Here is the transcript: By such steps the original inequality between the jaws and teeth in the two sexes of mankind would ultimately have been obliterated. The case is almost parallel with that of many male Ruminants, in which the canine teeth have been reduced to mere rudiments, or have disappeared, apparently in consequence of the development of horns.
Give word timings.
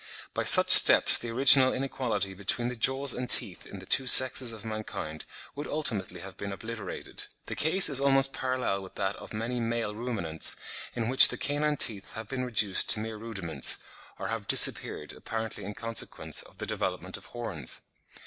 By 0.33 0.45
such 0.45 0.71
steps 0.71 1.19
the 1.19 1.29
original 1.29 1.71
inequality 1.73 2.33
between 2.33 2.69
the 2.69 2.75
jaws 2.75 3.13
and 3.13 3.29
teeth 3.29 3.67
in 3.67 3.77
the 3.77 3.85
two 3.85 4.07
sexes 4.07 4.51
of 4.51 4.65
mankind 4.65 5.25
would 5.53 5.67
ultimately 5.67 6.21
have 6.21 6.37
been 6.37 6.51
obliterated. 6.51 7.27
The 7.45 7.53
case 7.53 7.87
is 7.87 8.01
almost 8.01 8.33
parallel 8.33 8.81
with 8.81 8.95
that 8.95 9.15
of 9.17 9.31
many 9.31 9.59
male 9.59 9.93
Ruminants, 9.93 10.55
in 10.95 11.07
which 11.07 11.27
the 11.27 11.37
canine 11.37 11.77
teeth 11.77 12.13
have 12.13 12.27
been 12.27 12.43
reduced 12.43 12.89
to 12.89 12.99
mere 12.99 13.17
rudiments, 13.17 13.77
or 14.17 14.29
have 14.29 14.47
disappeared, 14.47 15.13
apparently 15.13 15.63
in 15.65 15.75
consequence 15.75 16.41
of 16.41 16.57
the 16.57 16.65
development 16.65 17.15
of 17.15 17.25
horns. 17.27 17.81